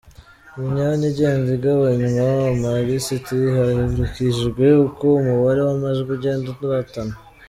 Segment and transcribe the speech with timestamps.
[0.61, 7.15] Imyanya igenda igabanywa amalisiti hakurikijwe uko umubare w’amajwi ugenda urutana